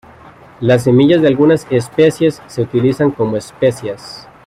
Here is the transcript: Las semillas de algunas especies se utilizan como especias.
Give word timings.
Las 0.61 0.85
semillas 0.85 1.21
de 1.21 1.27
algunas 1.27 1.67
especies 1.69 2.41
se 2.47 2.63
utilizan 2.63 3.11
como 3.11 3.37
especias. 3.37 4.27